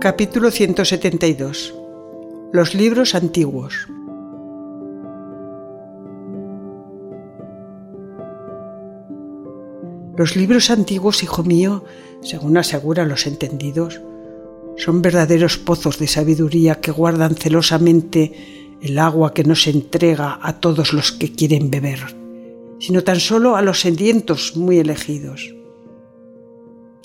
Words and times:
Capítulo 0.00 0.52
172 0.52 1.74
Los 2.52 2.72
libros 2.72 3.16
antiguos 3.16 3.88
Los 10.16 10.36
libros 10.36 10.70
antiguos, 10.70 11.24
hijo 11.24 11.42
mío, 11.42 11.82
según 12.22 12.58
aseguran 12.58 13.08
los 13.08 13.26
entendidos, 13.26 14.00
son 14.76 15.02
verdaderos 15.02 15.58
pozos 15.58 15.98
de 15.98 16.06
sabiduría 16.06 16.76
que 16.76 16.92
guardan 16.92 17.34
celosamente 17.34 18.76
el 18.80 19.00
agua 19.00 19.34
que 19.34 19.42
no 19.42 19.56
se 19.56 19.70
entrega 19.70 20.38
a 20.40 20.60
todos 20.60 20.92
los 20.92 21.10
que 21.10 21.32
quieren 21.32 21.72
beber, 21.72 21.98
sino 22.78 23.02
tan 23.02 23.18
solo 23.18 23.56
a 23.56 23.62
los 23.62 23.80
sedientos 23.80 24.56
muy 24.56 24.78
elegidos. 24.78 25.56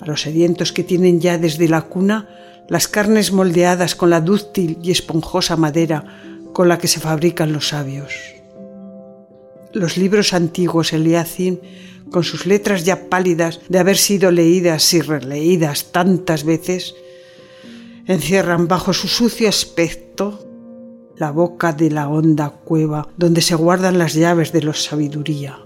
A 0.00 0.06
los 0.06 0.20
sedientos 0.20 0.70
que 0.70 0.84
tienen 0.84 1.20
ya 1.20 1.38
desde 1.38 1.68
la 1.68 1.82
cuna 1.82 2.28
las 2.68 2.88
carnes 2.88 3.32
moldeadas 3.32 3.94
con 3.94 4.10
la 4.10 4.20
dúctil 4.20 4.78
y 4.82 4.90
esponjosa 4.90 5.56
madera 5.56 6.04
con 6.52 6.68
la 6.68 6.78
que 6.78 6.88
se 6.88 7.00
fabrican 7.00 7.52
los 7.52 7.68
sabios. 7.68 8.14
Los 9.72 9.96
libros 9.96 10.32
antiguos 10.32 10.92
Eliacin, 10.92 11.60
con 12.10 12.22
sus 12.22 12.46
letras 12.46 12.84
ya 12.84 13.08
pálidas 13.08 13.60
de 13.68 13.78
haber 13.78 13.96
sido 13.96 14.30
leídas 14.30 14.94
y 14.94 15.00
releídas 15.00 15.86
tantas 15.90 16.44
veces, 16.44 16.94
encierran 18.06 18.68
bajo 18.68 18.92
su 18.92 19.08
sucio 19.08 19.48
aspecto 19.48 20.46
la 21.16 21.30
boca 21.30 21.72
de 21.72 21.90
la 21.90 22.08
honda 22.08 22.50
cueva 22.50 23.08
donde 23.16 23.40
se 23.40 23.54
guardan 23.54 23.98
las 23.98 24.14
llaves 24.14 24.52
de 24.52 24.62
la 24.62 24.74
sabiduría. 24.74 25.58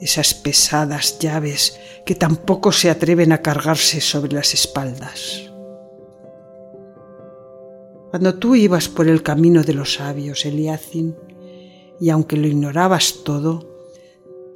Esas 0.00 0.34
pesadas 0.34 1.18
llaves 1.18 1.78
que 2.04 2.14
tampoco 2.14 2.70
se 2.70 2.90
atreven 2.90 3.32
a 3.32 3.42
cargarse 3.42 4.00
sobre 4.00 4.32
las 4.32 4.52
espaldas. 4.52 5.50
Cuando 8.10 8.34
tú 8.36 8.54
ibas 8.54 8.88
por 8.88 9.08
el 9.08 9.22
camino 9.22 9.62
de 9.62 9.74
los 9.74 9.94
sabios, 9.94 10.44
Eliacin, 10.46 11.14
y 12.00 12.10
aunque 12.10 12.36
lo 12.36 12.46
ignorabas 12.46 13.22
todo, 13.24 13.66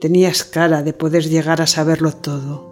tenías 0.00 0.44
cara 0.44 0.82
de 0.82 0.92
poder 0.92 1.28
llegar 1.28 1.60
a 1.60 1.66
saberlo 1.66 2.12
todo 2.12 2.70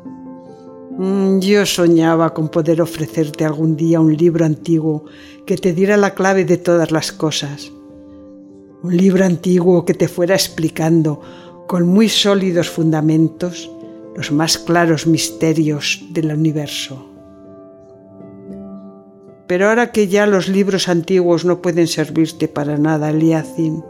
Mm, 0.98 1.38
yo 1.38 1.64
soñaba 1.64 2.34
con 2.34 2.48
poder 2.48 2.82
ofrecerte 2.82 3.44
algún 3.44 3.76
día 3.76 4.00
un 4.00 4.16
libro 4.16 4.44
antiguo 4.44 5.04
que 5.46 5.56
te 5.56 5.72
diera 5.72 5.96
la 5.96 6.12
clave 6.12 6.44
de 6.44 6.56
todas 6.56 6.90
las 6.90 7.12
cosas. 7.12 7.70
Un 8.82 8.96
libro 8.96 9.24
antiguo 9.24 9.84
que 9.84 9.94
te 9.94 10.08
fuera 10.08 10.34
explicando 10.34 11.20
con 11.68 11.86
muy 11.86 12.08
sólidos 12.08 12.68
fundamentos 12.68 13.70
los 14.16 14.32
más 14.32 14.58
claros 14.58 15.06
misterios 15.06 16.04
del 16.10 16.32
universo. 16.32 17.07
Pero 19.48 19.68
ahora 19.68 19.92
que 19.92 20.08
ya 20.08 20.26
los 20.26 20.48
libros 20.48 20.88
antiguos 20.88 21.44
no 21.46 21.62
pueden 21.62 21.88
servirte 21.88 22.48
para 22.48 22.76
nada, 22.76 23.10
Eliacin, 23.10 23.82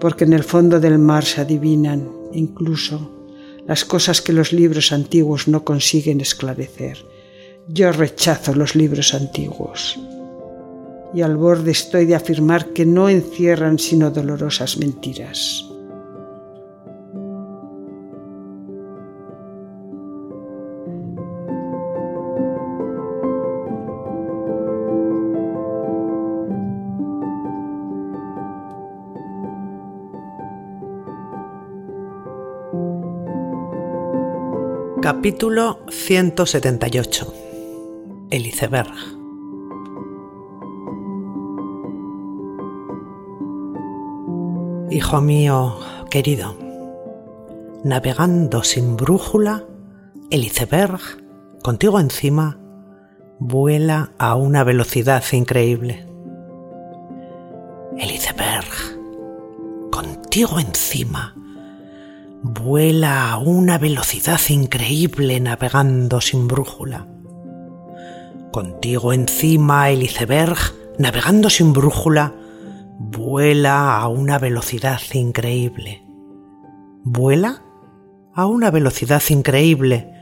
porque 0.00 0.24
en 0.24 0.32
el 0.32 0.42
fondo 0.42 0.80
del 0.80 0.98
mar 0.98 1.24
se 1.24 1.42
adivinan, 1.42 2.08
incluso, 2.32 3.10
las 3.66 3.84
cosas 3.84 4.22
que 4.22 4.32
los 4.32 4.52
libros 4.52 4.90
antiguos 4.90 5.48
no 5.48 5.64
consiguen 5.64 6.20
esclarecer. 6.20 6.98
Yo 7.68 7.92
rechazo 7.92 8.54
los 8.54 8.74
libros 8.74 9.14
antiguos. 9.14 9.98
Y 11.14 11.20
al 11.20 11.36
borde 11.36 11.70
estoy 11.70 12.06
de 12.06 12.14
afirmar 12.14 12.72
que 12.72 12.86
no 12.86 13.08
encierran 13.08 13.78
sino 13.78 14.10
dolorosas 14.10 14.78
mentiras. 14.78 15.64
Capítulo 35.04 35.80
178 35.90 37.34
El 38.30 38.46
iceberg 38.46 38.90
Hijo 44.90 45.20
mío 45.20 45.76
querido, 46.10 46.56
navegando 47.84 48.62
sin 48.62 48.96
brújula, 48.96 49.66
el 50.30 50.42
iceberg, 50.42 51.00
contigo 51.62 52.00
encima, 52.00 52.58
vuela 53.38 54.12
a 54.16 54.36
una 54.36 54.64
velocidad 54.64 55.22
increíble. 55.32 56.06
El 57.98 58.10
iceberg, 58.10 58.70
contigo 59.90 60.58
encima, 60.58 61.34
vuela 62.46 63.30
a 63.30 63.38
una 63.38 63.78
velocidad 63.78 64.38
increíble 64.50 65.40
navegando 65.40 66.20
sin 66.20 66.46
brújula. 66.46 67.06
Contigo 68.52 69.14
encima 69.14 69.88
el 69.88 70.02
iceberg, 70.02 70.58
navegando 70.98 71.48
sin 71.48 71.72
brújula, 71.72 72.34
vuela 72.98 73.96
a 73.96 74.08
una 74.08 74.38
velocidad 74.38 75.00
increíble. 75.14 76.02
Vuela 77.02 77.62
a 78.34 78.44
una 78.44 78.70
velocidad 78.70 79.22
increíble. 79.30 80.12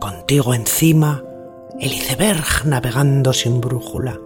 Contigo 0.00 0.54
encima 0.54 1.24
el 1.80 1.92
iceberg 1.92 2.66
navegando 2.66 3.32
sin 3.32 3.60
brújula. 3.60 4.20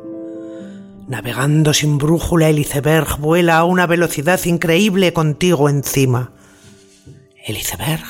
Navegando 1.06 1.72
sin 1.72 1.96
brújula 1.96 2.50
el 2.50 2.58
iceberg 2.58 3.18
vuela 3.18 3.56
a 3.56 3.64
una 3.64 3.86
velocidad 3.86 4.38
increíble 4.44 5.14
contigo 5.14 5.70
encima 5.70 6.32
el 7.48 7.56
iceberg, 7.56 8.04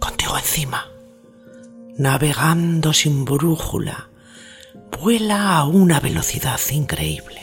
contigo 0.00 0.36
encima, 0.36 0.86
navegando 1.96 2.92
sin 2.92 3.24
brújula, 3.24 4.10
vuela 5.00 5.56
a 5.56 5.64
una 5.64 6.00
velocidad 6.00 6.58
increíble. 6.72 7.40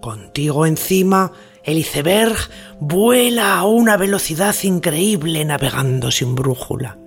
Contigo 0.00 0.64
encima, 0.64 1.32
el 1.62 1.76
iceberg 1.76 2.36
vuela 2.80 3.58
a 3.58 3.66
una 3.66 3.98
velocidad 3.98 4.54
increíble 4.62 5.44
navegando 5.44 6.10
sin 6.10 6.34
brújula. 6.34 6.98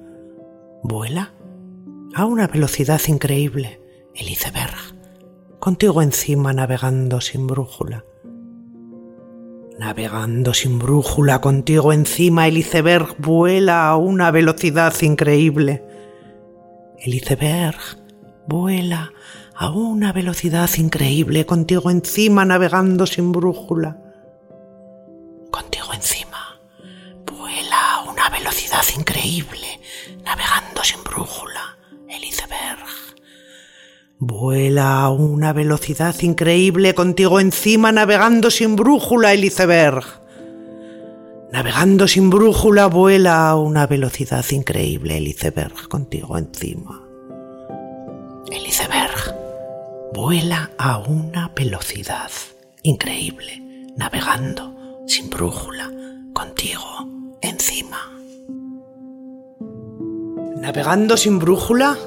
Vuela 0.83 1.33
a 2.13 2.25
una 2.25 2.45
velocidad 2.45 3.01
increíble 3.07 3.81
el 4.13 4.29
iceberg. 4.29 4.75
Contigo 5.59 6.03
encima 6.03 6.53
navegando 6.53 7.19
sin 7.19 7.47
brújula. 7.47 8.05
Navegando 9.79 10.53
sin 10.53 10.77
brújula 10.77 11.39
contigo 11.39 11.93
encima, 11.93 12.49
el 12.49 12.57
iceberg 12.57 13.15
vuela 13.17 13.87
a 13.87 13.95
una 13.95 14.29
velocidad 14.29 14.93
increíble. 15.01 15.85
El 16.97 17.13
iceberg 17.13 17.79
vuela 18.45 19.13
a 19.55 19.69
una 19.71 20.11
velocidad 20.11 20.69
increíble 20.75 21.45
contigo 21.45 21.89
encima, 21.89 22.43
navegando 22.43 23.07
sin 23.07 23.31
brújula. 23.31 23.95
Contigo 25.49 25.93
encima, 25.93 26.59
vuela 27.25 27.93
a 27.93 28.01
una 28.01 28.29
velocidad 28.29 28.83
increíble, 28.97 29.79
navegando 30.25 30.83
sin 30.83 31.01
brújula, 31.05 31.77
el 32.09 32.21
iceberg. 32.25 32.78
Vuela 34.21 35.03
a 35.03 35.09
una 35.11 35.53
velocidad 35.53 36.13
increíble 36.19 36.93
contigo 36.93 37.39
encima 37.39 37.93
navegando 37.93 38.51
sin 38.51 38.75
brújula 38.75 39.31
el 39.31 39.45
iceberg. 39.45 40.03
Navegando 41.53 42.05
sin 42.05 42.29
brújula 42.29 42.87
vuela 42.87 43.49
a 43.49 43.55
una 43.55 43.87
velocidad 43.87 44.43
increíble 44.51 45.15
el 45.15 45.27
iceberg 45.29 45.87
contigo 45.87 46.37
encima. 46.37 47.01
El 48.51 48.67
iceberg, 48.67 49.35
vuela 50.13 50.69
a 50.77 50.97
una 50.97 51.53
velocidad 51.55 52.29
increíble, 52.83 53.63
navegando 53.95 55.05
sin 55.07 55.29
brújula, 55.29 55.89
contigo 56.33 57.37
encima. 57.41 58.01
Navegando 60.57 61.15
sin 61.15 61.39
brújula, 61.39 61.97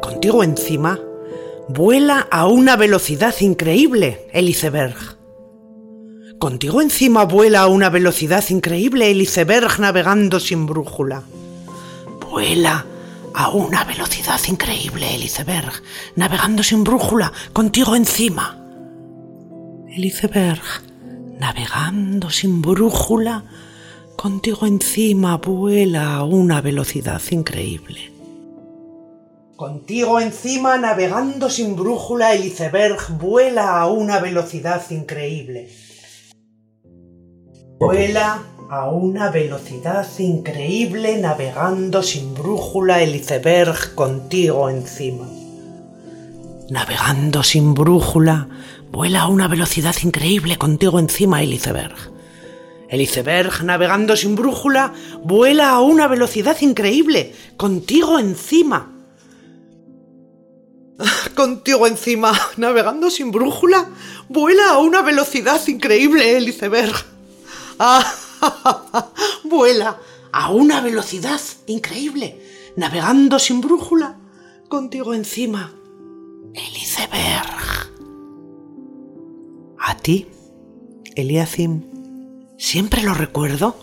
contigo 0.00 0.42
encima, 0.42 0.98
vuela 1.68 2.26
a 2.30 2.46
una 2.46 2.76
velocidad 2.76 3.34
increíble 3.40 4.26
el 4.32 4.48
iceberg. 4.48 4.96
Contigo 6.38 6.80
encima 6.80 7.24
vuela 7.24 7.62
a 7.62 7.66
una 7.66 7.90
velocidad 7.90 8.44
increíble 8.48 9.10
el 9.10 9.20
iceberg 9.20 9.78
navegando 9.78 10.40
sin 10.40 10.66
brújula. 10.66 11.22
Vuela 12.30 12.86
a 13.34 13.50
una 13.50 13.84
velocidad 13.84 14.40
increíble 14.48 15.14
el 15.14 15.24
iceberg 15.24 15.72
navegando 16.16 16.62
sin 16.62 16.84
brújula 16.84 17.32
contigo 17.52 17.96
encima. 17.96 18.56
El 19.88 20.04
iceberg 20.04 20.62
navegando 21.38 22.30
sin 22.30 22.62
brújula 22.62 23.44
contigo 24.16 24.66
encima 24.66 25.36
vuela 25.36 26.14
a 26.14 26.24
una 26.24 26.60
velocidad 26.60 27.20
increíble. 27.30 28.17
Contigo 29.58 30.20
encima, 30.20 30.78
navegando 30.78 31.50
sin 31.50 31.74
brújula, 31.74 32.32
el 32.32 32.44
iceberg 32.44 33.18
vuela 33.18 33.80
a 33.80 33.88
una 33.88 34.20
velocidad 34.20 34.88
increíble. 34.90 35.68
Vuela 37.80 38.44
a 38.70 38.88
una 38.88 39.30
velocidad 39.32 40.06
increíble, 40.20 41.18
navegando 41.18 42.04
sin 42.04 42.34
brújula, 42.34 43.02
el 43.02 43.16
iceberg 43.16 43.96
contigo 43.96 44.70
encima. 44.70 45.26
Navegando 46.70 47.42
sin 47.42 47.74
brújula, 47.74 48.46
vuela 48.92 49.22
a 49.22 49.26
una 49.26 49.48
velocidad 49.48 49.96
increíble 50.04 50.56
contigo 50.56 51.00
encima 51.00 51.42
el 51.42 51.52
iceberg. 51.52 51.96
El 52.88 53.00
iceberg, 53.00 53.64
navegando 53.64 54.14
sin 54.14 54.36
brújula, 54.36 54.92
vuela 55.24 55.70
a 55.70 55.80
una 55.80 56.06
velocidad 56.06 56.56
increíble, 56.60 57.34
contigo 57.56 58.20
encima. 58.20 58.94
Contigo 61.38 61.86
encima, 61.86 62.32
navegando 62.56 63.12
sin 63.12 63.30
brújula, 63.30 63.88
vuela 64.28 64.70
a 64.70 64.78
una 64.78 65.02
velocidad 65.02 65.64
increíble 65.68 66.36
el 66.36 66.48
iceberg. 66.48 66.92
Ah, 67.78 68.04
vuela 69.44 70.00
a 70.32 70.50
una 70.50 70.80
velocidad 70.80 71.40
increíble, 71.68 72.42
navegando 72.74 73.38
sin 73.38 73.60
brújula, 73.60 74.18
contigo 74.68 75.14
encima, 75.14 75.72
el 76.54 76.76
iceberg. 76.76 77.92
A 79.78 79.96
ti, 79.96 80.26
Eliacim, 81.14 81.84
Siempre 82.56 83.04
lo 83.04 83.14
recuerdo. 83.14 83.76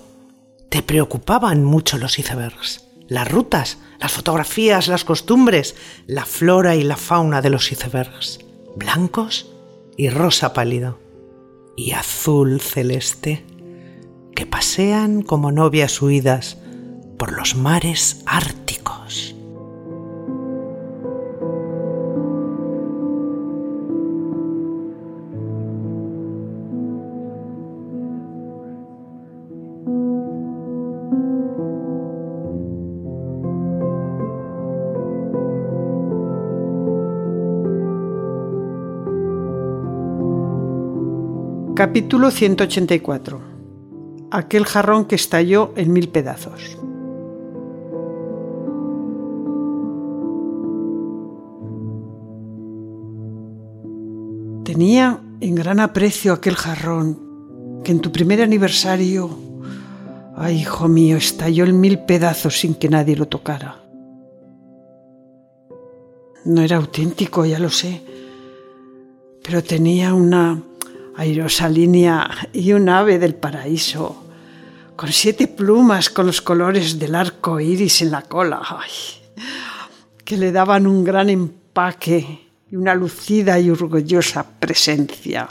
Te 0.67 0.83
preocupaban 0.83 1.63
mucho 1.63 1.97
los 1.97 2.19
icebergs, 2.19 2.84
las 3.07 3.29
rutas, 3.31 3.77
las 3.99 4.11
fotografías, 4.11 4.87
las 4.87 5.05
costumbres, 5.05 5.75
la 6.07 6.25
flora 6.25 6.75
y 6.75 6.83
la 6.83 6.97
fauna 6.97 7.41
de 7.41 7.49
los 7.49 7.71
icebergs, 7.71 8.39
blancos 8.75 9.51
y 9.97 10.09
rosa 10.09 10.53
pálido, 10.53 10.99
y 11.75 11.91
azul 11.91 12.61
celeste, 12.61 13.45
que 14.35 14.45
pasean 14.45 15.21
como 15.21 15.51
novias 15.51 16.01
huidas 16.01 16.57
por 17.17 17.33
los 17.33 17.55
mares 17.55 18.21
árticos. 18.25 18.64
Capítulo 41.75 42.31
184. 42.31 43.41
Aquel 44.31 44.63
jarrón 44.63 45.03
que 45.03 45.15
estalló 45.15 45.73
en 45.75 45.91
mil 45.91 46.07
pedazos. 46.07 46.77
Tenía 54.63 55.19
en 55.41 55.55
gran 55.55 55.81
aprecio 55.81 56.31
aquel 56.31 56.55
jarrón 56.55 57.81
que 57.83 57.91
en 57.91 57.99
tu 57.99 58.09
primer 58.09 58.41
aniversario, 58.41 59.29
ay 60.37 60.61
hijo 60.61 60.87
mío, 60.87 61.17
estalló 61.17 61.65
en 61.65 61.81
mil 61.81 61.99
pedazos 61.99 62.57
sin 62.57 62.75
que 62.75 62.87
nadie 62.87 63.17
lo 63.17 63.25
tocara. 63.25 63.83
No 66.45 66.61
era 66.61 66.77
auténtico, 66.77 67.45
ya 67.45 67.59
lo 67.59 67.69
sé, 67.69 68.01
pero 69.43 69.61
tenía 69.61 70.13
una 70.13 70.63
airosa 71.17 71.69
línea 71.69 72.29
y 72.53 72.73
un 72.73 72.89
ave 72.89 73.19
del 73.19 73.35
paraíso, 73.35 74.23
con 74.95 75.11
siete 75.11 75.47
plumas 75.47 76.09
con 76.09 76.25
los 76.25 76.41
colores 76.41 76.99
del 76.99 77.15
arco 77.15 77.59
iris 77.59 78.01
en 78.01 78.11
la 78.11 78.21
cola, 78.21 78.61
que 80.23 80.37
le 80.37 80.51
daban 80.51 80.87
un 80.87 81.03
gran 81.03 81.29
empaque 81.29 82.49
y 82.69 82.75
una 82.75 82.95
lucida 82.95 83.59
y 83.59 83.69
orgullosa 83.69 84.45
presencia. 84.59 85.47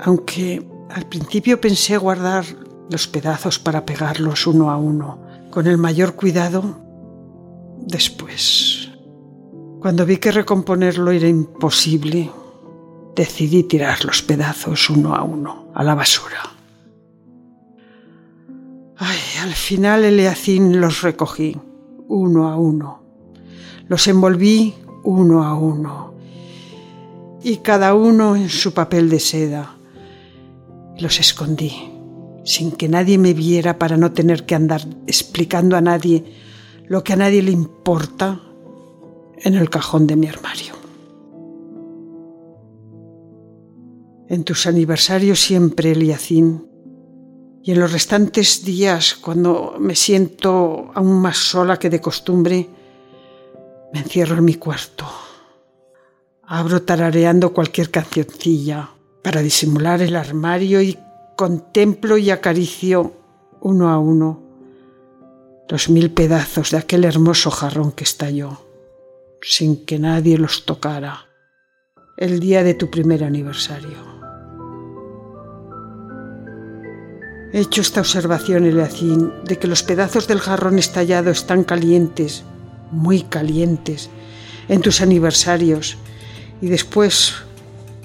Aunque 0.00 0.66
al 0.90 1.08
principio 1.08 1.60
pensé 1.60 1.96
guardar 1.96 2.44
los 2.90 3.06
pedazos 3.06 3.58
para 3.58 3.86
pegarlos 3.86 4.46
uno 4.46 4.70
a 4.70 4.76
uno, 4.76 5.22
con 5.50 5.66
el 5.66 5.78
mayor 5.78 6.14
cuidado, 6.14 6.78
después 7.86 8.83
cuando 9.84 10.06
vi 10.06 10.16
que 10.16 10.32
recomponerlo 10.32 11.10
era 11.10 11.28
imposible, 11.28 12.30
decidí 13.14 13.64
tirar 13.64 14.02
los 14.06 14.22
pedazos 14.22 14.88
uno 14.88 15.14
a 15.14 15.22
uno 15.22 15.68
a 15.74 15.84
la 15.84 15.94
basura. 15.94 16.40
Ay, 18.96 19.18
al 19.42 19.52
final 19.52 20.04
Eleacín 20.04 20.80
los 20.80 21.02
recogí 21.02 21.58
uno 22.08 22.48
a 22.48 22.56
uno. 22.56 23.02
Los 23.86 24.06
envolví 24.06 24.72
uno 25.02 25.44
a 25.44 25.54
uno. 25.54 26.14
Y 27.42 27.58
cada 27.58 27.92
uno 27.92 28.36
en 28.36 28.48
su 28.48 28.72
papel 28.72 29.10
de 29.10 29.20
seda. 29.20 29.76
Los 30.98 31.20
escondí, 31.20 31.92
sin 32.42 32.72
que 32.72 32.88
nadie 32.88 33.18
me 33.18 33.34
viera 33.34 33.78
para 33.78 33.98
no 33.98 34.12
tener 34.12 34.46
que 34.46 34.54
andar 34.54 34.80
explicando 35.06 35.76
a 35.76 35.82
nadie 35.82 36.24
lo 36.86 37.04
que 37.04 37.12
a 37.12 37.16
nadie 37.16 37.42
le 37.42 37.50
importa 37.50 38.40
en 39.44 39.54
el 39.54 39.70
cajón 39.70 40.06
de 40.06 40.16
mi 40.16 40.26
armario. 40.26 40.74
En 44.28 44.42
tus 44.42 44.66
aniversarios 44.66 45.38
siempre, 45.38 45.92
Eliacín, 45.92 46.66
y 47.62 47.72
en 47.72 47.78
los 47.78 47.92
restantes 47.92 48.64
días, 48.64 49.14
cuando 49.14 49.76
me 49.78 49.94
siento 49.94 50.90
aún 50.94 51.20
más 51.20 51.36
sola 51.36 51.78
que 51.78 51.90
de 51.90 52.00
costumbre, 52.00 52.68
me 53.92 54.00
encierro 54.00 54.38
en 54.38 54.44
mi 54.44 54.54
cuarto. 54.54 55.04
Abro 56.42 56.82
tarareando 56.82 57.52
cualquier 57.52 57.90
cancioncilla 57.90 58.90
para 59.22 59.40
disimular 59.40 60.02
el 60.02 60.16
armario 60.16 60.82
y 60.82 60.98
contemplo 61.36 62.16
y 62.16 62.30
acaricio 62.30 63.12
uno 63.60 63.90
a 63.90 63.98
uno 63.98 64.42
los 65.68 65.88
mil 65.88 66.10
pedazos 66.10 66.70
de 66.70 66.76
aquel 66.76 67.04
hermoso 67.04 67.50
jarrón 67.50 67.92
que 67.92 68.04
estalló 68.04 68.58
sin 69.46 69.84
que 69.84 69.98
nadie 69.98 70.38
los 70.38 70.64
tocara 70.64 71.26
el 72.16 72.40
día 72.40 72.62
de 72.62 72.72
tu 72.72 72.90
primer 72.90 73.22
aniversario. 73.22 74.14
He 77.52 77.60
hecho 77.60 77.82
esta 77.82 78.00
observación, 78.00 78.64
Eleacín, 78.64 79.32
de 79.44 79.58
que 79.58 79.68
los 79.68 79.82
pedazos 79.82 80.26
del 80.26 80.40
jarrón 80.40 80.78
estallado 80.78 81.30
están 81.30 81.62
calientes, 81.62 82.42
muy 82.90 83.22
calientes, 83.22 84.08
en 84.68 84.80
tus 84.80 85.02
aniversarios 85.02 85.98
y 86.62 86.68
después, 86.68 87.34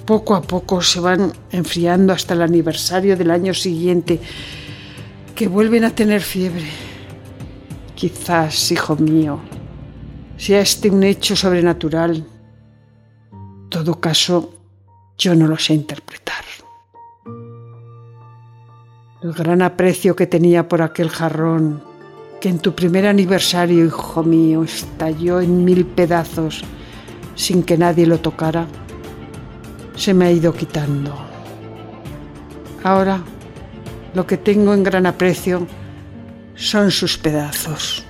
poco 0.05 0.36
a 0.36 0.41
poco, 0.41 0.81
se 0.81 1.00
van 1.00 1.31
enfriando 1.51 2.12
hasta 2.12 2.34
el 2.34 2.41
aniversario 2.41 3.15
del 3.15 3.31
año 3.31 3.53
siguiente, 3.53 4.19
que 5.36 5.48
vuelven 5.48 5.86
a 5.86 5.96
tener 5.96 6.22
fiebre. 6.22 6.67
Quizás, 7.96 8.72
hijo 8.72 8.98
mío, 8.98 9.39
sea 10.39 10.62
este 10.62 10.89
un 10.89 11.03
hecho 11.03 11.36
sobrenatural. 11.36 12.25
En 13.31 13.69
todo 13.69 14.00
caso, 14.00 14.53
yo 15.17 15.36
no 15.36 15.48
lo 15.48 15.58
sé 15.58 15.74
interpretar. 15.74 16.46
El 19.22 19.34
gran 19.34 19.62
aprecio 19.62 20.15
que 20.15 20.27
tenía 20.27 20.69
por 20.69 20.81
aquel 20.81 21.10
jarrón, 21.10 21.84
que 22.39 22.48
en 22.48 22.60
tu 22.60 22.74
primer 22.74 23.05
aniversario, 23.05 23.86
hijo 23.86 24.24
mío, 24.24 24.63
estalló 24.63 25.41
en 25.41 25.65
mil 25.65 25.86
pedazos 25.86 26.63
sin 27.36 27.62
que 27.63 27.77
nadie 27.77 28.08
lo 28.08 28.19
tocara, 28.19 28.65
se 29.96 30.13
me 30.13 30.27
ha 30.27 30.31
ido 30.31 30.53
quitando. 30.53 31.13
Ahora 32.81 33.22
lo 34.13 34.25
que 34.25 34.38
tengo 34.38 34.74
en 34.74 34.84
gran 34.84 35.05
aprecio 35.05 35.67
son 36.55 36.91
sus 36.91 37.17
pedazos. 37.17 38.05